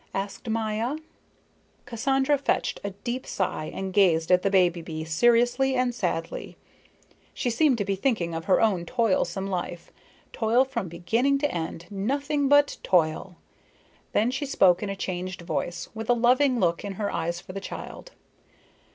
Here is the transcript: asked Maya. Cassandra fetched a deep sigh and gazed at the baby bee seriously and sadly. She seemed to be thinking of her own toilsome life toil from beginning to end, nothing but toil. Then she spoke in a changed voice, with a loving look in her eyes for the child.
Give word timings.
asked 0.15 0.49
Maya. 0.49 0.95
Cassandra 1.85 2.35
fetched 2.39 2.79
a 2.83 2.89
deep 2.89 3.27
sigh 3.27 3.69
and 3.71 3.93
gazed 3.93 4.31
at 4.31 4.41
the 4.41 4.49
baby 4.49 4.81
bee 4.81 5.05
seriously 5.05 5.75
and 5.75 5.93
sadly. 5.93 6.57
She 7.35 7.51
seemed 7.51 7.77
to 7.77 7.85
be 7.85 7.95
thinking 7.95 8.33
of 8.33 8.45
her 8.45 8.59
own 8.59 8.83
toilsome 8.83 9.45
life 9.45 9.91
toil 10.33 10.65
from 10.65 10.87
beginning 10.87 11.37
to 11.37 11.51
end, 11.51 11.85
nothing 11.91 12.49
but 12.49 12.77
toil. 12.81 13.35
Then 14.11 14.31
she 14.31 14.47
spoke 14.47 14.81
in 14.81 14.89
a 14.89 14.95
changed 14.95 15.41
voice, 15.43 15.87
with 15.93 16.09
a 16.09 16.13
loving 16.13 16.59
look 16.59 16.83
in 16.83 16.93
her 16.93 17.11
eyes 17.13 17.39
for 17.39 17.53
the 17.53 17.61
child. 17.61 18.11